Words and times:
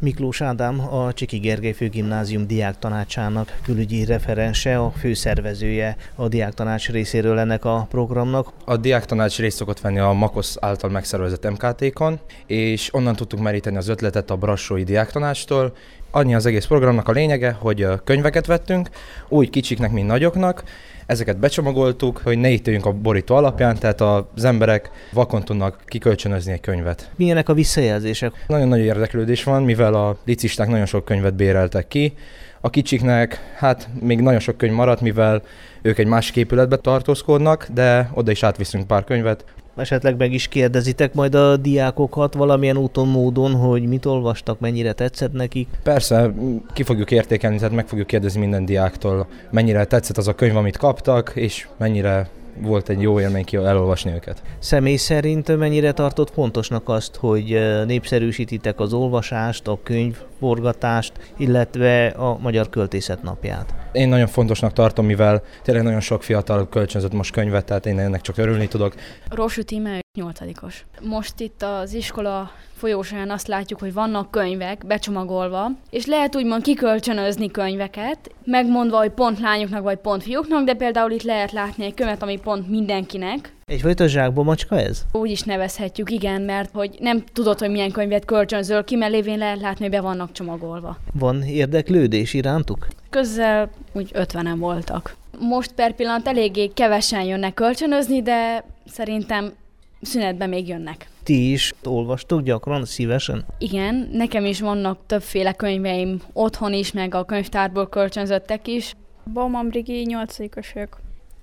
Miklós 0.00 0.40
Ádám, 0.40 0.94
a 0.94 1.12
Csiki 1.12 1.38
Gergely 1.38 1.72
Főgimnázium 1.72 2.46
diák 2.46 2.78
tanácsának 2.78 3.58
külügyi 3.62 4.04
referense, 4.04 4.78
a 4.78 4.90
főszervezője 4.90 5.96
a 6.14 6.28
diák 6.28 6.54
tanács 6.54 6.88
részéről 6.90 7.38
ennek 7.38 7.64
a 7.64 7.86
programnak. 7.90 8.52
A 8.64 8.76
diák 8.76 9.04
tanács 9.04 9.38
részt 9.38 9.56
szokott 9.56 9.80
venni 9.80 9.98
a 9.98 10.12
MAKOSZ 10.12 10.56
által 10.60 10.90
megszervezett 10.90 11.50
MKT-kon, 11.50 12.18
és 12.46 12.94
onnan 12.94 13.16
tudtuk 13.16 13.40
meríteni 13.40 13.76
az 13.76 13.88
ötletet 13.88 14.30
a 14.30 14.36
Brassói 14.36 14.84
diák 14.84 15.10
tanácstól. 15.10 15.76
Annyi 16.10 16.34
az 16.34 16.46
egész 16.46 16.66
programnak 16.66 17.08
a 17.08 17.12
lényege, 17.12 17.56
hogy 17.58 17.86
könyveket 18.04 18.46
vettünk, 18.46 18.88
úgy 19.28 19.50
kicsiknek, 19.50 19.90
mint 19.90 20.06
nagyoknak, 20.06 20.62
Ezeket 21.08 21.38
becsomagoltuk, 21.38 22.20
hogy 22.24 22.38
ne 22.38 22.50
ítéljünk 22.50 22.86
a 22.86 22.92
borító 22.92 23.34
alapján, 23.34 23.78
tehát 23.78 24.00
az 24.00 24.44
emberek 24.44 24.90
vakon 25.12 25.44
tudnak 25.44 25.82
kikölcsönözni 25.86 26.52
egy 26.52 26.60
könyvet. 26.60 27.10
Milyenek 27.16 27.48
a 27.48 27.54
visszajelzések? 27.54 28.44
Nagyon 28.46 28.68
nagy 28.68 28.80
érdeklődés 28.80 29.44
van, 29.44 29.62
mivel 29.62 29.94
a 29.94 30.16
licisták 30.24 30.68
nagyon 30.68 30.86
sok 30.86 31.04
könyvet 31.04 31.34
béreltek 31.34 31.88
ki, 31.88 32.14
a 32.60 32.70
kicsiknek 32.70 33.54
hát 33.56 33.88
még 34.00 34.20
nagyon 34.20 34.40
sok 34.40 34.56
könyv 34.56 34.72
maradt, 34.72 35.00
mivel 35.00 35.42
ők 35.82 35.98
egy 35.98 36.06
másik 36.06 36.36
épületbe 36.36 36.76
tartózkodnak, 36.76 37.66
de 37.74 38.10
oda 38.14 38.30
is 38.30 38.42
átviszünk 38.42 38.86
pár 38.86 39.04
könyvet, 39.04 39.44
esetleg 39.78 40.16
meg 40.16 40.32
is 40.32 40.48
kérdezitek 40.48 41.14
majd 41.14 41.34
a 41.34 41.56
diákokat 41.56 42.34
valamilyen 42.34 42.76
úton, 42.76 43.08
módon, 43.08 43.52
hogy 43.54 43.82
mit 43.82 44.04
olvastak, 44.04 44.60
mennyire 44.60 44.92
tetszett 44.92 45.32
nekik? 45.32 45.68
Persze, 45.82 46.32
ki 46.72 46.82
fogjuk 46.82 47.10
értékelni, 47.10 47.56
tehát 47.56 47.74
meg 47.74 47.88
fogjuk 47.88 48.06
kérdezni 48.06 48.40
minden 48.40 48.64
diáktól, 48.64 49.26
mennyire 49.50 49.84
tetszett 49.84 50.16
az 50.16 50.28
a 50.28 50.34
könyv, 50.34 50.56
amit 50.56 50.76
kaptak, 50.76 51.32
és 51.34 51.68
mennyire 51.76 52.28
volt 52.62 52.88
egy 52.88 53.02
jó 53.02 53.20
élmény 53.20 53.44
ki 53.44 53.56
elolvasni 53.56 54.12
őket. 54.12 54.42
Személy 54.58 54.96
szerint 54.96 55.56
mennyire 55.56 55.92
tartott 55.92 56.30
fontosnak 56.30 56.88
azt, 56.88 57.16
hogy 57.16 57.52
eh, 57.52 57.84
népszerűsítitek 57.86 58.80
az 58.80 58.92
olvasást, 58.92 59.68
a 59.68 59.78
könyvforgatást, 59.82 61.12
illetve 61.36 62.06
a 62.06 62.38
Magyar 62.38 62.68
Költészet 62.68 63.22
napját? 63.22 63.74
Én 63.92 64.08
nagyon 64.08 64.26
fontosnak 64.26 64.72
tartom, 64.72 65.06
mivel 65.06 65.42
tényleg 65.62 65.84
nagyon 65.84 66.00
sok 66.00 66.22
fiatal 66.22 66.68
kölcsönzött 66.68 67.12
most 67.12 67.32
könyvet, 67.32 67.64
tehát 67.64 67.86
én 67.86 67.98
ennek 67.98 68.20
csak 68.20 68.38
örülni 68.38 68.68
tudok. 68.68 68.94
Rosu 69.30 69.62
Tíme, 69.62 70.00
nyolcadikos. 70.18 70.84
Most 71.00 71.40
itt 71.40 71.62
az 71.62 71.92
iskola 71.94 72.50
folyósán 72.78 73.30
azt 73.30 73.46
látjuk, 73.46 73.80
hogy 73.80 73.92
vannak 73.92 74.30
könyvek 74.30 74.86
becsomagolva, 74.86 75.70
és 75.90 76.06
lehet 76.06 76.36
úgymond 76.36 76.62
kikölcsönözni 76.62 77.50
könyveket, 77.50 78.18
megmondva, 78.44 78.96
hogy 78.98 79.10
pont 79.10 79.40
lányoknak 79.40 79.82
vagy 79.82 79.98
pont 79.98 80.22
fiúknak, 80.22 80.64
de 80.64 80.74
például 80.74 81.10
itt 81.10 81.22
lehet 81.22 81.52
látni 81.52 81.84
egy 81.84 81.94
könyvet, 81.94 82.22
ami 82.22 82.38
pont 82.40 82.68
mindenkinek. 82.68 83.52
Egyfajta 83.64 84.06
zsákba 84.06 84.42
macska 84.42 84.80
ez? 84.80 85.02
Úgy 85.12 85.30
is 85.30 85.42
nevezhetjük, 85.42 86.10
igen, 86.10 86.42
mert 86.42 86.70
hogy 86.72 86.96
nem 87.00 87.24
tudod, 87.32 87.58
hogy 87.58 87.70
milyen 87.70 87.90
könyvet 87.90 88.24
kölcsönzöl 88.24 88.84
ki, 88.84 88.96
mert 88.96 89.12
lévén 89.12 89.38
lehet 89.38 89.60
látni, 89.60 89.84
hogy 89.84 89.94
be 89.94 90.00
vannak 90.00 90.32
csomagolva. 90.32 90.96
Van 91.12 91.42
érdeklődés 91.42 92.34
irántuk? 92.34 92.86
Közel 93.10 93.70
úgy 93.92 94.10
ötvenen 94.12 94.58
voltak. 94.58 95.16
Most 95.38 95.72
per 95.72 95.94
pillanat 95.94 96.28
eléggé 96.28 96.66
kevesen 96.66 97.22
jönnek 97.22 97.54
kölcsönözni, 97.54 98.22
de 98.22 98.64
szerintem 98.86 99.52
szünetben 100.00 100.48
még 100.48 100.68
jönnek. 100.68 101.08
Ti 101.22 101.52
is 101.52 101.74
olvastok 101.84 102.42
gyakran, 102.42 102.84
szívesen? 102.84 103.44
Igen, 103.58 104.08
nekem 104.12 104.44
is 104.44 104.60
vannak 104.60 104.98
többféle 105.06 105.52
könyveim 105.52 106.22
otthon 106.32 106.72
is, 106.72 106.92
meg 106.92 107.14
a 107.14 107.24
könyvtárból 107.24 107.88
kölcsönzöttek 107.88 108.66
is. 108.66 108.94
Bauman 109.32 109.68
Brigi 109.68 110.02
8 110.06 110.38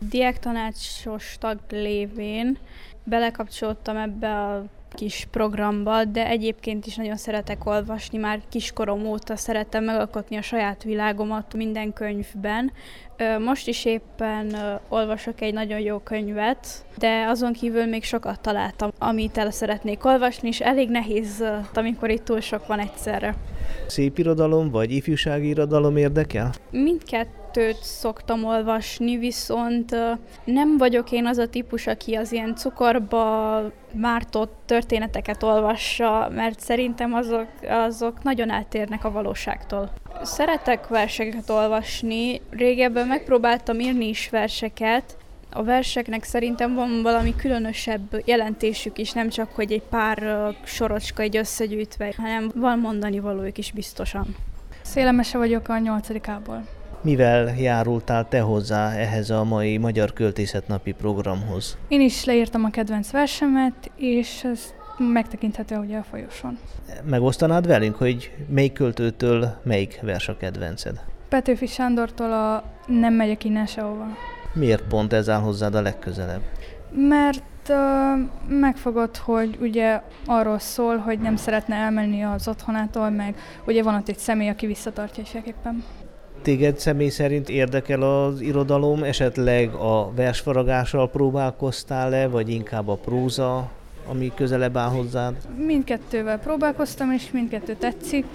Diáktanácsos 0.09 1.37
tag 1.39 1.59
lévén 1.69 2.57
belekapcsoltam 3.03 3.97
ebbe 3.97 4.29
a 4.29 4.65
kis 4.89 5.27
programba, 5.31 6.03
de 6.03 6.27
egyébként 6.27 6.85
is 6.85 6.95
nagyon 6.95 7.17
szeretek 7.17 7.65
olvasni, 7.65 8.17
már 8.17 8.39
kiskorom 8.49 9.05
óta 9.05 9.35
szeretem 9.35 9.83
megalkotni 9.83 10.35
a 10.35 10.41
saját 10.41 10.83
világomat 10.83 11.53
minden 11.53 11.93
könyvben. 11.93 12.71
Most 13.39 13.67
is 13.67 13.85
éppen 13.85 14.55
olvasok 14.89 15.41
egy 15.41 15.53
nagyon 15.53 15.79
jó 15.79 15.97
könyvet, 15.97 16.85
de 16.97 17.25
azon 17.27 17.53
kívül 17.53 17.85
még 17.85 18.03
sokat 18.03 18.41
találtam, 18.41 18.91
amit 18.97 19.37
el 19.37 19.51
szeretnék 19.51 20.05
olvasni, 20.05 20.47
és 20.47 20.59
elég 20.59 20.89
nehéz, 20.89 21.43
amikor 21.73 22.09
itt 22.09 22.25
túl 22.25 22.39
sok 22.39 22.67
van 22.67 22.79
egyszerre. 22.79 23.35
Szép 23.87 24.17
irodalom 24.17 24.69
vagy 24.69 24.91
ifjúsági 24.91 25.47
irodalom 25.47 25.97
érdekel? 25.97 26.53
Mindkettő 26.71 27.45
kettőt 27.55 27.83
szoktam 27.83 28.45
olvasni, 28.45 29.17
viszont 29.17 29.95
nem 30.43 30.77
vagyok 30.77 31.11
én 31.11 31.25
az 31.25 31.37
a 31.37 31.47
típus, 31.47 31.87
aki 31.87 32.15
az 32.15 32.31
ilyen 32.31 32.55
cukorba 32.55 33.61
mártott 33.93 34.53
történeteket 34.65 35.43
olvassa, 35.43 36.29
mert 36.35 36.59
szerintem 36.59 37.13
azok, 37.13 37.47
azok 37.69 38.23
nagyon 38.23 38.51
eltérnek 38.51 39.03
a 39.03 39.11
valóságtól. 39.11 39.91
Szeretek 40.23 40.87
verseket 40.87 41.49
olvasni, 41.49 42.41
régebben 42.49 43.07
megpróbáltam 43.07 43.79
írni 43.79 44.07
is 44.07 44.29
verseket, 44.29 45.17
a 45.55 45.63
verseknek 45.63 46.23
szerintem 46.23 46.73
van 46.73 47.01
valami 47.01 47.35
különösebb 47.35 48.21
jelentésük 48.25 48.97
is, 48.97 49.11
nem 49.11 49.29
csak, 49.29 49.51
hogy 49.51 49.71
egy 49.71 49.81
pár 49.81 50.23
sorocska 50.63 51.21
egy 51.21 51.37
összegyűjtve, 51.37 52.13
hanem 52.17 52.51
van 52.55 52.79
mondani 52.79 53.19
valójuk 53.19 53.57
is 53.57 53.71
biztosan. 53.71 54.35
Szélemese 54.81 55.37
vagyok 55.37 55.67
a 55.67 55.77
nyolcadikából. 55.77 56.63
Mivel 57.01 57.55
járultál 57.57 58.27
te 58.27 58.39
hozzá 58.39 58.91
ehhez 58.91 59.29
a 59.29 59.43
mai 59.43 59.77
Magyar 59.77 60.13
Költészetnapi 60.13 60.91
programhoz? 60.91 61.77
Én 61.87 62.01
is 62.01 62.25
leírtam 62.25 62.63
a 62.63 62.69
kedvenc 62.69 63.11
versemet, 63.11 63.91
és 63.95 64.43
ez 64.43 64.73
megtekinthető 64.97 65.75
ugye 65.75 65.97
a 65.97 66.03
folyosón. 66.03 66.57
Megosztanád 67.03 67.67
velünk, 67.67 67.95
hogy 67.95 68.31
melyik 68.49 68.73
költőtől 68.73 69.61
melyik 69.63 69.99
vers 70.01 70.27
a 70.27 70.37
kedvenced? 70.37 71.01
Petőfi 71.29 71.67
Sándortól 71.67 72.33
a 72.33 72.63
Nem 72.87 73.13
megyek 73.13 73.43
innen 73.43 73.65
sehova. 73.65 74.07
Miért 74.55 74.83
pont 74.83 75.13
ez 75.13 75.29
áll 75.29 75.39
hozzád 75.39 75.75
a 75.75 75.81
legközelebb? 75.81 76.41
Mert 76.91 77.69
uh, 77.69 77.77
megfogott, 78.47 79.17
hogy 79.17 79.57
ugye 79.61 80.01
arról 80.25 80.59
szól, 80.59 80.97
hogy 80.97 81.19
nem 81.19 81.35
szeretne 81.35 81.75
elmenni 81.75 82.23
az 82.23 82.47
otthonától, 82.47 83.09
meg 83.09 83.35
ugye 83.65 83.83
van 83.83 83.95
ott 83.95 84.09
egy 84.09 84.17
személy, 84.17 84.49
aki 84.49 84.65
visszatartja 84.65 85.23
egyféleképpen. 85.23 85.83
Téged 86.41 86.79
személy 86.79 87.09
szerint 87.09 87.49
érdekel 87.49 88.01
az 88.01 88.41
irodalom, 88.41 89.03
esetleg 89.03 89.73
a 89.73 90.11
versfaragással 90.15 91.09
próbálkoztál-e, 91.09 92.27
vagy 92.27 92.49
inkább 92.49 92.87
a 92.87 92.95
próza, 92.95 93.69
ami 94.07 94.31
közelebb 94.35 94.77
áll 94.77 94.89
hozzád? 94.89 95.35
Mindkettővel 95.57 96.39
próbálkoztam, 96.39 97.11
és 97.11 97.31
mindkettő 97.31 97.73
tetszik. 97.73 98.25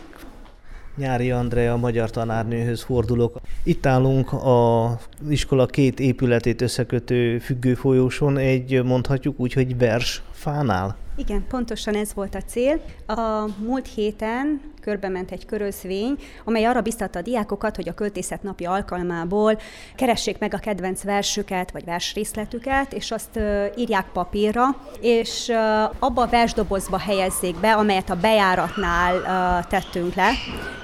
Nyári 0.97 1.31
Andrea, 1.31 1.77
magyar 1.77 2.11
tanárnőhöz 2.11 2.83
fordulok. 2.83 3.41
Itt 3.63 3.87
állunk 3.87 4.33
a 4.33 4.99
iskola 5.29 5.67
két 5.67 6.01
épületét 6.01 6.61
összekötő 6.61 7.39
függő 7.39 7.75
folyóson, 7.75 8.39
egy 8.39 8.83
mondhatjuk 8.85 9.41
úgy, 9.41 9.53
hogy 9.53 9.79
vers 9.79 10.23
fánál. 10.31 10.97
Igen, 11.17 11.45
pontosan 11.49 11.95
ez 11.95 12.15
volt 12.15 12.35
a 12.35 12.43
cél. 12.43 12.81
A 13.07 13.47
múlt 13.65 13.87
héten 13.87 14.61
körbe 14.81 15.09
ment 15.09 15.31
egy 15.31 15.47
körözvény, 15.47 16.19
amely 16.45 16.65
arra 16.65 16.81
biztatta 16.81 17.19
a 17.19 17.23
diákokat, 17.23 17.77
hogy 17.77 17.89
a 17.89 17.95
költészet 17.95 18.43
napi 18.43 18.65
alkalmából 18.65 19.59
keressék 19.95 20.39
meg 20.39 20.55
a 20.55 20.59
kedvenc 20.59 21.03
versüket, 21.03 21.71
vagy 21.71 21.85
versrészletüket, 21.85 22.93
és 22.93 23.11
azt 23.11 23.41
írják 23.77 24.07
papírra, 24.13 24.65
és 25.01 25.53
abba 25.99 26.23
a 26.23 26.29
versdobozba 26.29 26.99
helyezzék 26.99 27.61
be, 27.61 27.73
amelyet 27.73 28.11
a 28.11 28.17
bejáratnál 28.17 29.67
tettünk 29.67 30.15
le, 30.15 30.31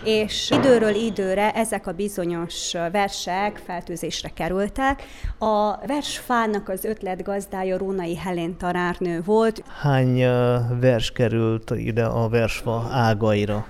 és 0.05 0.51
időről 0.51 0.95
időre 0.95 1.53
ezek 1.53 1.87
a 1.87 1.93
bizonyos 1.93 2.73
versek 2.93 3.63
feltűzésre 3.67 4.29
kerültek. 4.35 5.03
A 5.39 5.87
versfának 5.87 6.69
az 6.69 6.85
ötletgazdája 6.85 7.79
Rónai 7.79 8.17
Helén 8.17 8.57
tanárnő 8.57 9.23
volt. 9.25 9.63
Hány 9.81 10.19
vers 10.81 11.13
került 11.13 11.71
ide 11.71 12.05
a 12.05 12.29
versfa 12.29 12.89
ágaira? 12.91 13.67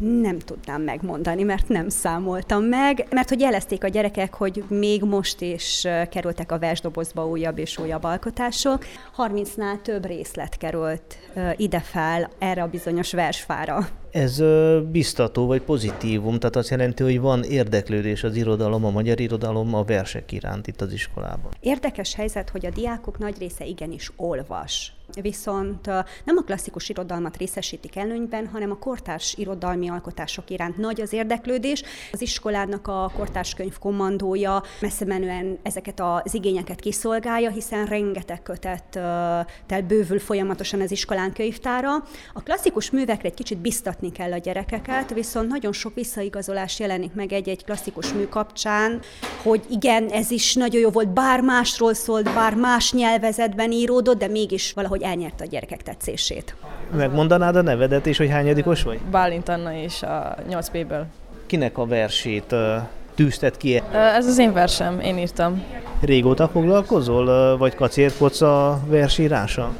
Nem 0.00 0.38
tudnám 0.38 0.82
megmondani, 0.82 1.42
mert 1.42 1.68
nem 1.68 1.88
számoltam 1.88 2.64
meg, 2.64 3.06
mert 3.10 3.28
hogy 3.28 3.40
jelezték 3.40 3.84
a 3.84 3.88
gyerekek, 3.88 4.34
hogy 4.34 4.64
még 4.68 5.02
most 5.02 5.40
is 5.40 5.86
kerültek 6.10 6.52
a 6.52 6.58
versdobozba 6.58 7.26
újabb 7.26 7.58
és 7.58 7.78
újabb 7.78 8.04
alkotások. 8.04 8.84
30-nál 9.16 9.82
több 9.82 10.06
részlet 10.06 10.56
került 10.56 11.18
ide 11.56 11.80
fel 11.80 12.30
erre 12.38 12.62
a 12.62 12.68
bizonyos 12.68 13.12
versfára. 13.12 13.88
Ez 14.10 14.42
biztató 14.90 15.46
vagy 15.46 15.62
pozitívum, 15.62 16.38
tehát 16.38 16.56
azt 16.56 16.70
jelenti, 16.70 17.02
hogy 17.02 17.20
van 17.20 17.42
érdeklődés 17.42 18.24
az 18.24 18.36
irodalom, 18.36 18.84
a 18.84 18.90
magyar 18.90 19.20
irodalom 19.20 19.74
a 19.74 19.84
versek 19.84 20.32
iránt 20.32 20.66
itt 20.66 20.80
az 20.80 20.92
iskolában. 20.92 21.50
Érdekes 21.60 22.14
helyzet, 22.14 22.50
hogy 22.50 22.66
a 22.66 22.70
diákok 22.70 23.18
nagy 23.18 23.38
része 23.38 23.64
igenis 23.64 24.10
olvas 24.16 24.92
viszont 25.22 25.86
nem 26.24 26.36
a 26.36 26.42
klasszikus 26.42 26.88
irodalmat 26.88 27.36
részesítik 27.36 27.96
előnyben, 27.96 28.46
hanem 28.46 28.70
a 28.70 28.78
kortárs 28.78 29.34
irodalmi 29.36 29.88
alkotások 29.88 30.50
iránt 30.50 30.76
nagy 30.76 31.00
az 31.00 31.12
érdeklődés. 31.12 31.82
Az 32.12 32.20
iskolának 32.20 32.86
a 32.86 33.12
kortárs 33.16 33.54
könyv 33.54 33.78
kommandója 33.78 34.62
messze 34.80 35.04
menően 35.04 35.58
ezeket 35.62 36.00
az 36.00 36.34
igényeket 36.34 36.80
kiszolgálja, 36.80 37.50
hiszen 37.50 37.86
rengeteg 37.86 38.42
kötet 38.42 38.98
bővül 39.86 40.18
folyamatosan 40.18 40.80
az 40.80 40.90
iskolán 40.90 41.32
könyvtára. 41.32 41.94
A 42.34 42.42
klasszikus 42.42 42.90
művekre 42.90 43.28
egy 43.28 43.34
kicsit 43.34 43.58
biztat 43.58 43.99
oktatni 44.00 44.24
kell 44.24 44.32
a 44.32 44.36
gyerekeket, 44.36 45.12
viszont 45.14 45.48
nagyon 45.48 45.72
sok 45.72 45.94
visszaigazolás 45.94 46.78
jelenik 46.78 47.14
meg 47.14 47.32
egy-egy 47.32 47.64
klasszikus 47.64 48.12
mű 48.12 48.24
kapcsán, 48.24 49.00
hogy 49.42 49.62
igen, 49.70 50.08
ez 50.08 50.30
is 50.30 50.54
nagyon 50.54 50.80
jó 50.80 50.90
volt, 50.90 51.08
bár 51.08 51.40
másról 51.40 51.94
szólt, 51.94 52.34
bár 52.34 52.54
más 52.54 52.92
nyelvezetben 52.92 53.70
íródott, 53.70 54.18
de 54.18 54.28
mégis 54.28 54.72
valahogy 54.72 55.02
elnyerte 55.02 55.44
a 55.44 55.46
gyerekek 55.46 55.82
tetszését. 55.82 56.54
Megmondanád 56.96 57.56
a 57.56 57.62
nevedet 57.62 58.06
és 58.06 58.16
hogy 58.18 58.30
hányadikos 58.30 58.82
vagy? 58.82 58.98
Bálint 59.10 59.48
Anna 59.48 59.74
és 59.74 60.02
a 60.02 60.36
8B-ből. 60.50 61.02
Kinek 61.46 61.78
a 61.78 61.86
versét 61.86 62.54
tűzted 63.14 63.56
ki? 63.56 63.82
Ez 63.92 64.26
az 64.26 64.38
én 64.38 64.52
versem, 64.52 65.00
én 65.00 65.18
írtam. 65.18 65.64
Régóta 66.00 66.48
foglalkozol, 66.48 67.56
vagy 67.58 67.74
kacérkodsz 67.74 68.40
a 68.40 68.80
versírása? 68.86 69.70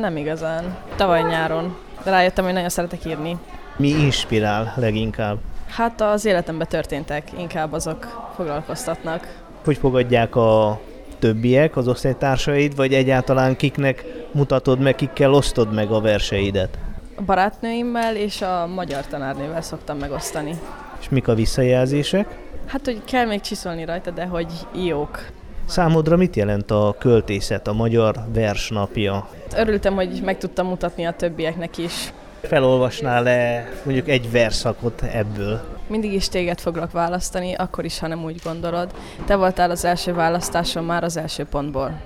Nem 0.00 0.16
igazán. 0.16 0.76
Tavaly 0.96 1.22
nyáron. 1.22 1.76
De 2.04 2.10
rájöttem, 2.10 2.44
hogy 2.44 2.52
nagyon 2.52 2.68
szeretek 2.68 3.04
írni. 3.06 3.36
Mi 3.82 3.88
inspirál 3.88 4.72
leginkább? 4.76 5.38
Hát 5.68 6.00
az 6.00 6.24
életemben 6.24 6.66
történtek, 6.68 7.28
inkább 7.38 7.72
azok 7.72 8.30
foglalkoztatnak. 8.36 9.42
Hogy 9.64 9.76
fogadják 9.76 10.36
a 10.36 10.80
többiek, 11.18 11.76
az 11.76 11.88
osztálytársaid, 11.88 12.76
vagy 12.76 12.94
egyáltalán 12.94 13.56
kiknek 13.56 14.04
mutatod 14.32 14.78
meg, 14.80 14.94
kikkel 14.94 15.34
osztod 15.34 15.74
meg 15.74 15.90
a 15.90 16.00
verseidet? 16.00 16.78
A 17.16 17.22
barátnőimmel 17.22 18.16
és 18.16 18.42
a 18.42 18.66
magyar 18.66 19.06
tanárnővel 19.06 19.62
szoktam 19.62 19.98
megosztani. 19.98 20.54
És 21.00 21.08
mik 21.08 21.28
a 21.28 21.34
visszajelzések? 21.34 22.38
Hát, 22.66 22.84
hogy 22.84 23.00
kell 23.04 23.26
még 23.26 23.40
csiszolni 23.40 23.84
rajta, 23.84 24.10
de 24.10 24.24
hogy 24.24 24.52
jók. 24.74 25.26
Számodra 25.66 26.16
mit 26.16 26.36
jelent 26.36 26.70
a 26.70 26.94
költészet, 26.98 27.68
a 27.68 27.72
magyar 27.72 28.14
versnapja? 28.34 29.28
Örültem, 29.56 29.94
hogy 29.94 30.20
meg 30.24 30.38
tudtam 30.38 30.66
mutatni 30.66 31.04
a 31.04 31.12
többieknek 31.12 31.78
is. 31.78 32.12
Felolvasnál 32.42 33.22
le 33.22 33.68
mondjuk 33.84 34.08
egy 34.08 34.30
verszakot 34.30 35.02
ebből? 35.02 35.60
Mindig 35.86 36.12
is 36.12 36.28
téged 36.28 36.60
foglak 36.60 36.92
választani, 36.92 37.54
akkor 37.54 37.84
is, 37.84 37.98
ha 37.98 38.06
nem 38.06 38.24
úgy 38.24 38.40
gondolod. 38.44 38.94
Te 39.24 39.36
voltál 39.36 39.70
az 39.70 39.84
első 39.84 40.14
választásom 40.14 40.84
már 40.84 41.04
az 41.04 41.16
első 41.16 41.44
pontból. 41.44 42.00